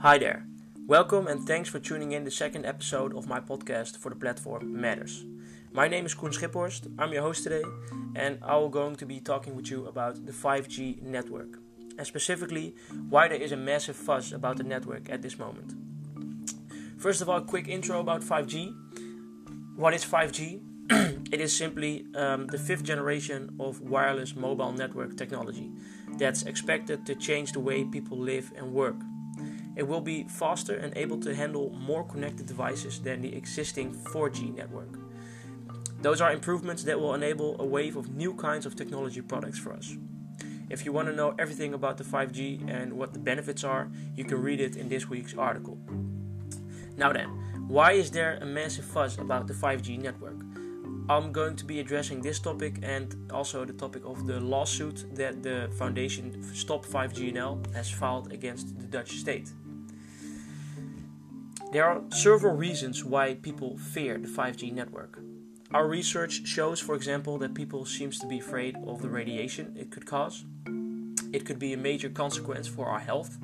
Hi 0.00 0.18
there. 0.18 0.44
Welcome 0.86 1.26
and 1.26 1.46
thanks 1.46 1.70
for 1.70 1.78
tuning 1.78 2.12
in 2.12 2.22
the 2.22 2.30
second 2.30 2.66
episode 2.66 3.16
of 3.16 3.26
my 3.26 3.40
podcast 3.40 3.96
for 3.96 4.10
the 4.10 4.14
platform 4.14 4.78
Matters. 4.78 5.24
My 5.72 5.88
name 5.88 6.04
is 6.04 6.12
Koen 6.12 6.32
Schiphorst. 6.32 6.92
I'm 6.98 7.14
your 7.14 7.22
host 7.22 7.44
today, 7.44 7.62
and 8.14 8.38
I'm 8.42 8.70
going 8.70 8.96
to 8.96 9.06
be 9.06 9.20
talking 9.20 9.56
with 9.56 9.70
you 9.70 9.86
about 9.86 10.26
the 10.26 10.32
5G 10.32 11.00
network, 11.00 11.58
and 11.96 12.06
specifically 12.06 12.74
why 13.08 13.28
there 13.28 13.40
is 13.40 13.52
a 13.52 13.56
massive 13.56 13.96
fuss 13.96 14.32
about 14.32 14.58
the 14.58 14.64
network 14.64 15.08
at 15.08 15.22
this 15.22 15.38
moment. 15.38 15.72
First 16.98 17.22
of 17.22 17.30
all, 17.30 17.38
a 17.38 17.42
quick 17.42 17.66
intro 17.66 17.98
about 17.98 18.20
5G. 18.20 18.76
What 19.76 19.94
is 19.94 20.04
5G? 20.04 20.60
it 21.32 21.40
is 21.40 21.56
simply 21.56 22.04
um, 22.14 22.48
the 22.48 22.58
fifth 22.58 22.84
generation 22.84 23.56
of 23.58 23.80
wireless 23.80 24.36
mobile 24.36 24.72
network 24.72 25.16
technology 25.16 25.72
that's 26.18 26.42
expected 26.42 27.06
to 27.06 27.14
change 27.14 27.52
the 27.52 27.60
way 27.60 27.82
people 27.82 28.18
live 28.18 28.52
and 28.56 28.74
work. 28.74 28.96
It 29.76 29.86
will 29.86 30.00
be 30.00 30.24
faster 30.24 30.74
and 30.74 30.96
able 30.96 31.20
to 31.20 31.34
handle 31.34 31.70
more 31.70 32.02
connected 32.02 32.46
devices 32.46 32.98
than 32.98 33.20
the 33.20 33.36
existing 33.36 33.94
4G 33.94 34.56
network. 34.56 34.88
Those 36.00 36.20
are 36.20 36.32
improvements 36.32 36.82
that 36.84 36.98
will 36.98 37.14
enable 37.14 37.60
a 37.60 37.64
wave 37.64 37.96
of 37.96 38.14
new 38.14 38.34
kinds 38.34 38.66
of 38.66 38.74
technology 38.74 39.20
products 39.20 39.58
for 39.58 39.72
us. 39.72 39.96
If 40.68 40.84
you 40.84 40.92
want 40.92 41.08
to 41.08 41.14
know 41.14 41.34
everything 41.38 41.74
about 41.74 41.96
the 41.96 42.04
5G 42.04 42.68
and 42.68 42.94
what 42.94 43.12
the 43.12 43.18
benefits 43.18 43.64
are, 43.64 43.88
you 44.16 44.24
can 44.24 44.42
read 44.42 44.60
it 44.60 44.76
in 44.76 44.88
this 44.88 45.08
week's 45.08 45.34
article. 45.34 45.78
Now 46.96 47.12
then, 47.12 47.28
why 47.68 47.92
is 47.92 48.10
there 48.10 48.38
a 48.40 48.46
massive 48.46 48.84
fuss 48.84 49.18
about 49.18 49.46
the 49.46 49.54
5G 49.54 50.00
network? 50.00 50.36
I'm 51.08 51.30
going 51.30 51.54
to 51.56 51.64
be 51.64 51.78
addressing 51.78 52.20
this 52.20 52.40
topic 52.40 52.80
and 52.82 53.14
also 53.32 53.64
the 53.64 53.72
topic 53.72 54.02
of 54.04 54.26
the 54.26 54.40
lawsuit 54.40 55.04
that 55.14 55.42
the 55.42 55.70
foundation 55.78 56.42
Stop 56.52 56.84
5GNL 56.84 57.72
has 57.74 57.88
filed 57.88 58.32
against 58.32 58.76
the 58.80 58.86
Dutch 58.86 59.12
state. 59.12 59.52
There 61.72 61.84
are 61.84 62.00
several 62.10 62.54
reasons 62.54 63.04
why 63.04 63.34
people 63.34 63.76
fear 63.76 64.18
the 64.18 64.28
5G 64.28 64.72
network. 64.72 65.18
Our 65.74 65.88
research 65.88 66.46
shows, 66.46 66.78
for 66.78 66.94
example, 66.94 67.38
that 67.38 67.54
people 67.54 67.84
seems 67.84 68.20
to 68.20 68.26
be 68.26 68.38
afraid 68.38 68.76
of 68.86 69.02
the 69.02 69.08
radiation 69.08 69.76
it 69.76 69.90
could 69.90 70.06
cause. 70.06 70.44
It 71.32 71.44
could 71.44 71.58
be 71.58 71.72
a 71.72 71.76
major 71.76 72.08
consequence 72.08 72.68
for 72.68 72.86
our 72.86 73.00
health, 73.00 73.36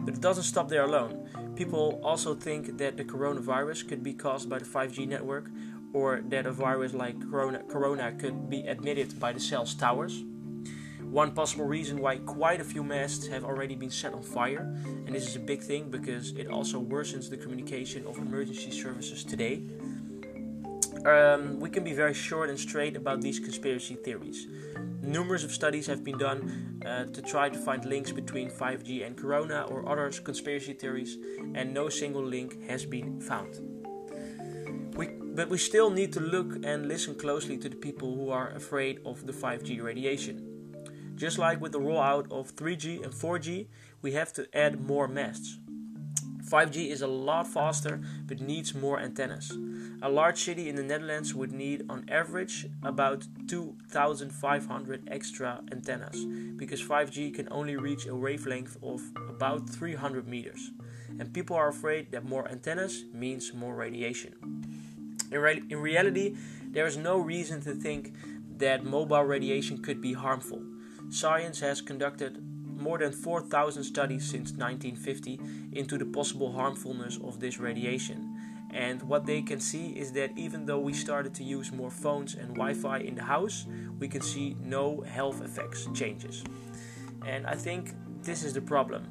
but 0.00 0.14
it 0.14 0.20
doesn't 0.22 0.44
stop 0.44 0.70
there 0.70 0.84
alone. 0.84 1.28
People 1.56 2.00
also 2.02 2.34
think 2.34 2.78
that 2.78 2.96
the 2.96 3.04
coronavirus 3.04 3.86
could 3.86 4.02
be 4.02 4.14
caused 4.14 4.48
by 4.48 4.58
the 4.58 4.64
5G 4.64 5.06
network 5.06 5.50
or 5.92 6.22
that 6.28 6.46
a 6.46 6.52
virus 6.52 6.94
like 6.94 7.20
corona, 7.30 7.62
corona 7.68 8.12
could 8.12 8.48
be 8.48 8.64
emitted 8.64 9.20
by 9.20 9.32
the 9.32 9.40
cell's 9.40 9.74
towers. 9.74 10.24
One 11.10 11.32
possible 11.32 11.64
reason 11.64 12.00
why 12.00 12.18
quite 12.18 12.60
a 12.60 12.64
few 12.64 12.84
masts 12.84 13.26
have 13.28 13.42
already 13.42 13.74
been 13.74 13.90
set 13.90 14.12
on 14.12 14.22
fire, 14.22 14.60
and 14.84 15.08
this 15.08 15.26
is 15.26 15.36
a 15.36 15.40
big 15.40 15.62
thing 15.62 15.90
because 15.90 16.32
it 16.32 16.48
also 16.48 16.82
worsens 16.82 17.30
the 17.30 17.38
communication 17.38 18.06
of 18.06 18.18
emergency 18.18 18.70
services 18.70 19.24
today. 19.24 19.62
Um, 21.06 21.60
we 21.60 21.70
can 21.70 21.82
be 21.82 21.94
very 21.94 22.12
short 22.12 22.50
and 22.50 22.60
straight 22.60 22.94
about 22.94 23.22
these 23.22 23.40
conspiracy 23.40 23.94
theories. 23.94 24.48
Numerous 25.00 25.44
of 25.44 25.52
studies 25.52 25.86
have 25.86 26.04
been 26.04 26.18
done 26.18 26.82
uh, 26.84 27.06
to 27.06 27.22
try 27.22 27.48
to 27.48 27.58
find 27.58 27.86
links 27.86 28.12
between 28.12 28.50
5G 28.50 29.06
and 29.06 29.16
Corona 29.16 29.62
or 29.62 29.88
other 29.88 30.10
conspiracy 30.10 30.74
theories, 30.74 31.16
and 31.54 31.72
no 31.72 31.88
single 31.88 32.24
link 32.24 32.68
has 32.68 32.84
been 32.84 33.18
found. 33.18 33.60
We, 34.94 35.06
but 35.08 35.48
we 35.48 35.56
still 35.56 35.88
need 35.88 36.12
to 36.12 36.20
look 36.20 36.56
and 36.64 36.86
listen 36.86 37.14
closely 37.14 37.56
to 37.58 37.68
the 37.70 37.76
people 37.76 38.14
who 38.14 38.30
are 38.30 38.50
afraid 38.50 39.00
of 39.06 39.26
the 39.26 39.32
5G 39.32 39.82
radiation. 39.82 40.47
Just 41.18 41.36
like 41.36 41.60
with 41.60 41.72
the 41.72 41.80
rollout 41.80 42.30
of 42.30 42.54
3G 42.54 43.02
and 43.02 43.12
4G, 43.12 43.66
we 44.02 44.12
have 44.12 44.32
to 44.34 44.46
add 44.56 44.80
more 44.80 45.08
masts. 45.08 45.58
5G 46.48 46.90
is 46.90 47.02
a 47.02 47.08
lot 47.08 47.48
faster 47.48 48.00
but 48.26 48.40
needs 48.40 48.72
more 48.72 49.00
antennas. 49.00 49.50
A 50.00 50.08
large 50.08 50.38
city 50.40 50.68
in 50.68 50.76
the 50.76 50.82
Netherlands 50.84 51.34
would 51.34 51.50
need 51.50 51.84
on 51.90 52.08
average 52.08 52.66
about 52.84 53.26
2500 53.48 55.08
extra 55.10 55.60
antennas 55.72 56.24
because 56.56 56.80
5G 56.80 57.34
can 57.34 57.48
only 57.50 57.76
reach 57.76 58.06
a 58.06 58.14
wavelength 58.14 58.76
of 58.80 59.02
about 59.28 59.68
300 59.68 60.28
meters. 60.28 60.70
And 61.18 61.34
people 61.34 61.56
are 61.56 61.68
afraid 61.68 62.12
that 62.12 62.24
more 62.24 62.48
antennas 62.48 63.04
means 63.12 63.52
more 63.52 63.74
radiation. 63.74 64.34
In, 65.32 65.40
re- 65.40 65.64
in 65.68 65.78
reality, 65.78 66.36
there 66.70 66.86
is 66.86 66.96
no 66.96 67.18
reason 67.18 67.60
to 67.62 67.74
think 67.74 68.14
that 68.58 68.84
mobile 68.84 69.24
radiation 69.24 69.82
could 69.82 70.00
be 70.00 70.12
harmful. 70.12 70.62
Science 71.10 71.60
has 71.60 71.80
conducted 71.80 72.42
more 72.64 72.98
than 72.98 73.12
4,000 73.12 73.82
studies 73.82 74.24
since 74.24 74.52
1950 74.52 75.40
into 75.72 75.98
the 75.98 76.04
possible 76.04 76.52
harmfulness 76.52 77.18
of 77.24 77.40
this 77.40 77.58
radiation. 77.58 78.36
And 78.72 79.02
what 79.02 79.24
they 79.24 79.40
can 79.40 79.60
see 79.60 79.98
is 79.98 80.12
that 80.12 80.36
even 80.36 80.66
though 80.66 80.78
we 80.78 80.92
started 80.92 81.34
to 81.36 81.44
use 81.44 81.72
more 81.72 81.90
phones 81.90 82.34
and 82.34 82.48
Wi 82.48 82.74
Fi 82.74 82.98
in 82.98 83.14
the 83.14 83.22
house, 83.22 83.66
we 83.98 84.06
can 84.06 84.20
see 84.20 84.56
no 84.62 85.00
health 85.00 85.42
effects 85.42 85.88
changes. 85.94 86.44
And 87.26 87.46
I 87.46 87.54
think 87.54 87.94
this 88.22 88.44
is 88.44 88.52
the 88.52 88.60
problem. 88.60 89.06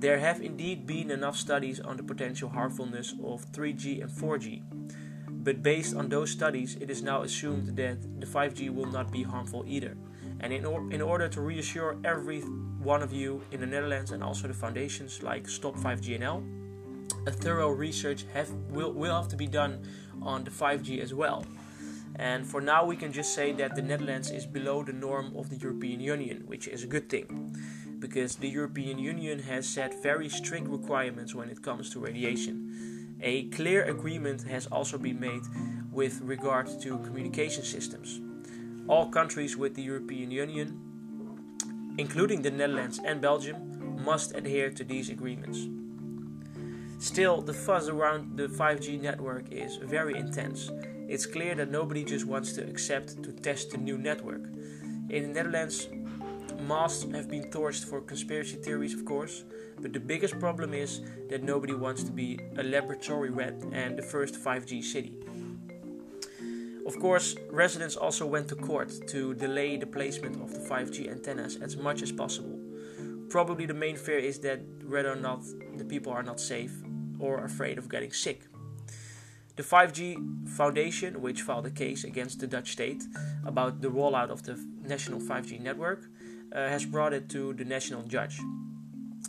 There 0.00 0.18
have 0.18 0.42
indeed 0.42 0.86
been 0.86 1.12
enough 1.12 1.36
studies 1.36 1.78
on 1.78 1.96
the 1.96 2.02
potential 2.02 2.48
harmfulness 2.48 3.14
of 3.22 3.46
3G 3.52 4.02
and 4.02 4.10
4G. 4.10 4.62
But 5.30 5.62
based 5.62 5.94
on 5.94 6.08
those 6.08 6.30
studies, 6.30 6.76
it 6.80 6.90
is 6.90 7.02
now 7.02 7.22
assumed 7.22 7.76
that 7.76 8.20
the 8.20 8.26
5G 8.26 8.74
will 8.74 8.86
not 8.86 9.12
be 9.12 9.22
harmful 9.22 9.64
either. 9.66 9.96
And 10.40 10.52
in, 10.52 10.64
or- 10.64 10.90
in 10.90 11.00
order 11.00 11.28
to 11.28 11.40
reassure 11.40 11.96
every 12.04 12.40
one 12.40 13.02
of 13.02 13.12
you 13.12 13.40
in 13.50 13.60
the 13.60 13.66
Netherlands 13.66 14.10
and 14.10 14.22
also 14.22 14.48
the 14.48 14.54
foundations 14.54 15.22
like 15.22 15.48
Stop 15.48 15.76
5GNL, 15.76 16.42
a 17.26 17.30
thorough 17.30 17.70
research 17.70 18.26
have, 18.34 18.50
will, 18.70 18.92
will 18.92 19.14
have 19.14 19.28
to 19.28 19.36
be 19.36 19.46
done 19.46 19.86
on 20.20 20.44
the 20.44 20.50
5G 20.50 21.00
as 21.00 21.14
well. 21.14 21.44
And 22.16 22.46
for 22.46 22.60
now, 22.60 22.84
we 22.84 22.96
can 22.96 23.12
just 23.12 23.34
say 23.34 23.52
that 23.52 23.74
the 23.74 23.82
Netherlands 23.82 24.30
is 24.30 24.46
below 24.46 24.84
the 24.84 24.92
norm 24.92 25.34
of 25.36 25.50
the 25.50 25.56
European 25.56 26.00
Union, 26.00 26.44
which 26.46 26.68
is 26.68 26.84
a 26.84 26.86
good 26.86 27.08
thing, 27.08 27.56
because 27.98 28.36
the 28.36 28.48
European 28.48 28.98
Union 28.98 29.40
has 29.40 29.68
set 29.68 30.00
very 30.02 30.28
strict 30.28 30.68
requirements 30.68 31.34
when 31.34 31.48
it 31.48 31.62
comes 31.62 31.90
to 31.90 31.98
radiation. 31.98 33.16
A 33.20 33.44
clear 33.48 33.84
agreement 33.84 34.42
has 34.42 34.66
also 34.66 34.98
been 34.98 35.18
made 35.18 35.42
with 35.90 36.20
regard 36.20 36.68
to 36.82 36.98
communication 36.98 37.64
systems. 37.64 38.20
All 38.86 39.08
countries 39.08 39.56
with 39.56 39.74
the 39.74 39.82
European 39.82 40.30
Union, 40.30 40.78
including 41.96 42.42
the 42.42 42.50
Netherlands 42.50 43.00
and 43.02 43.20
Belgium, 43.20 44.02
must 44.04 44.36
adhere 44.36 44.70
to 44.70 44.84
these 44.84 45.08
agreements. 45.08 45.68
Still, 46.98 47.40
the 47.40 47.54
fuzz 47.54 47.88
around 47.88 48.36
the 48.36 48.46
5G 48.46 49.00
network 49.00 49.50
is 49.50 49.76
very 49.76 50.18
intense. 50.18 50.70
It's 51.08 51.24
clear 51.24 51.54
that 51.54 51.70
nobody 51.70 52.04
just 52.04 52.26
wants 52.26 52.52
to 52.52 52.68
accept 52.68 53.22
to 53.22 53.32
test 53.32 53.70
the 53.70 53.78
new 53.78 53.96
network. 53.96 54.42
In 55.08 55.22
the 55.22 55.28
Netherlands, 55.28 55.88
masts 56.66 57.04
have 57.12 57.30
been 57.30 57.44
torched 57.44 57.84
for 57.84 58.02
conspiracy 58.02 58.56
theories, 58.56 58.94
of 58.94 59.04
course, 59.06 59.44
but 59.80 59.92
the 59.92 60.00
biggest 60.00 60.38
problem 60.38 60.74
is 60.74 61.00
that 61.30 61.42
nobody 61.42 61.74
wants 61.74 62.02
to 62.04 62.12
be 62.12 62.38
a 62.58 62.62
laboratory 62.62 63.30
rat 63.30 63.54
and 63.72 63.96
the 63.96 64.02
first 64.02 64.34
5G 64.34 64.84
city. 64.84 65.16
Of 66.86 67.00
course, 67.00 67.34
residents 67.50 67.96
also 67.96 68.26
went 68.26 68.48
to 68.48 68.56
court 68.56 68.92
to 69.08 69.34
delay 69.34 69.78
the 69.78 69.86
placement 69.86 70.36
of 70.42 70.52
the 70.52 70.60
5G 70.60 71.10
antennas 71.10 71.56
as 71.56 71.76
much 71.76 72.02
as 72.02 72.12
possible. 72.12 72.58
Probably 73.30 73.64
the 73.64 73.74
main 73.74 73.96
fear 73.96 74.18
is 74.18 74.38
that 74.40 74.60
whether 74.86 75.10
or 75.10 75.16
not 75.16 75.42
the 75.76 75.84
people 75.84 76.12
are 76.12 76.22
not 76.22 76.38
safe 76.38 76.72
or 77.18 77.44
afraid 77.44 77.78
of 77.78 77.88
getting 77.88 78.12
sick. 78.12 78.42
The 79.56 79.62
5G 79.62 80.48
Foundation, 80.48 81.22
which 81.22 81.42
filed 81.42 81.66
a 81.66 81.70
case 81.70 82.04
against 82.04 82.40
the 82.40 82.46
Dutch 82.46 82.72
state 82.72 83.02
about 83.46 83.80
the 83.80 83.88
rollout 83.88 84.28
of 84.28 84.42
the 84.42 84.58
national 84.82 85.20
5G 85.20 85.60
network, 85.60 86.02
uh, 86.52 86.68
has 86.68 86.84
brought 86.84 87.14
it 87.14 87.30
to 87.30 87.54
the 87.54 87.64
national 87.64 88.02
judge. 88.02 88.40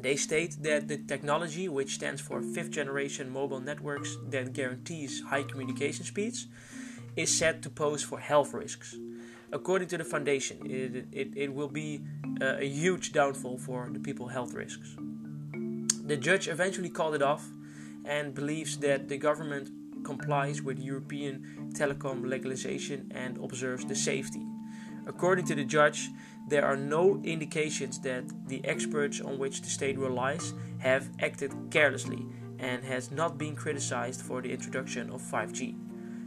They 0.00 0.16
state 0.16 0.56
that 0.62 0.88
the 0.88 0.98
technology, 0.98 1.68
which 1.68 1.94
stands 1.94 2.20
for 2.20 2.42
fifth 2.42 2.70
generation 2.70 3.30
mobile 3.30 3.60
networks 3.60 4.16
that 4.30 4.52
guarantees 4.52 5.22
high 5.22 5.44
communication 5.44 6.04
speeds, 6.04 6.48
is 7.16 7.36
said 7.36 7.62
to 7.62 7.70
pose 7.70 8.02
for 8.02 8.18
health 8.18 8.52
risks. 8.54 8.96
According 9.52 9.88
to 9.88 9.98
the 9.98 10.04
foundation, 10.04 10.58
it, 10.66 11.06
it, 11.12 11.36
it 11.36 11.54
will 11.54 11.68
be 11.68 12.02
uh, 12.40 12.56
a 12.58 12.68
huge 12.68 13.12
downfall 13.12 13.58
for 13.58 13.88
the 13.90 14.00
people 14.00 14.28
health 14.28 14.52
risks. 14.54 14.96
The 16.04 16.16
judge 16.16 16.46
eventually 16.48 16.90
called 16.90 17.14
it 17.14 17.22
off 17.22 17.48
and 18.04 18.34
believes 18.34 18.76
that 18.78 19.08
the 19.08 19.16
government 19.16 19.70
complies 20.04 20.62
with 20.62 20.78
European 20.78 21.72
telecom 21.74 22.26
legalization 22.26 23.10
and 23.14 23.38
observes 23.38 23.84
the 23.84 23.94
safety. 23.94 24.46
According 25.06 25.46
to 25.46 25.54
the 25.54 25.64
judge, 25.64 26.10
there 26.48 26.64
are 26.64 26.76
no 26.76 27.20
indications 27.24 27.98
that 28.00 28.24
the 28.46 28.64
experts 28.64 29.20
on 29.20 29.38
which 29.38 29.62
the 29.62 29.68
state 29.68 29.98
relies 29.98 30.52
have 30.78 31.08
acted 31.20 31.52
carelessly 31.70 32.24
and 32.58 32.84
has 32.84 33.10
not 33.10 33.36
been 33.36 33.56
criticized 33.56 34.22
for 34.22 34.42
the 34.42 34.52
introduction 34.52 35.10
of 35.10 35.20
5G. 35.22 35.85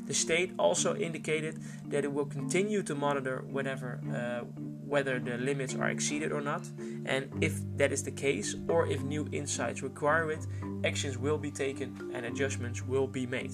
The 0.09 0.15
state 0.15 0.53
also 0.57 0.95
indicated 0.95 1.61
that 1.89 2.03
it 2.03 2.11
will 2.11 2.25
continue 2.25 2.81
to 2.81 2.95
monitor 2.95 3.45
uh, 3.47 4.39
whether 4.87 5.19
the 5.19 5.37
limits 5.37 5.75
are 5.75 5.89
exceeded 5.89 6.31
or 6.31 6.41
not, 6.41 6.67
and 7.05 7.29
if 7.41 7.61
that 7.77 7.91
is 7.91 8.01
the 8.01 8.11
case, 8.11 8.55
or 8.67 8.87
if 8.87 9.03
new 9.03 9.29
insights 9.31 9.83
require 9.83 10.31
it, 10.31 10.47
actions 10.83 11.15
will 11.19 11.37
be 11.37 11.51
taken 11.51 12.09
and 12.15 12.25
adjustments 12.25 12.81
will 12.81 13.05
be 13.05 13.27
made. 13.27 13.51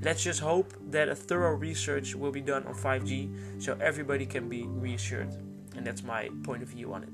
Let's 0.00 0.22
just 0.24 0.40
hope 0.40 0.72
that 0.90 1.10
a 1.10 1.14
thorough 1.14 1.54
research 1.54 2.14
will 2.14 2.32
be 2.32 2.40
done 2.40 2.66
on 2.66 2.74
5G 2.74 3.62
so 3.62 3.76
everybody 3.78 4.24
can 4.24 4.48
be 4.48 4.64
reassured. 4.66 5.34
And 5.76 5.86
that's 5.86 6.02
my 6.02 6.30
point 6.44 6.62
of 6.62 6.70
view 6.70 6.94
on 6.94 7.02
it. 7.02 7.10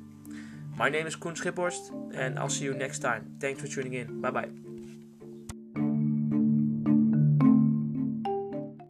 My 0.77 0.89
name 0.89 1.09
is 1.09 1.17
Koen 1.17 1.35
Schiphorst, 1.35 2.15
and 2.15 2.39
I'll 2.39 2.49
see 2.49 2.67
you 2.67 2.75
next 2.75 3.01
time. 3.01 3.35
Thanks 3.41 3.61
for 3.61 3.67
tuning 3.67 3.95
in. 3.95 4.21
Bye 4.21 4.31
bye. 4.31 4.70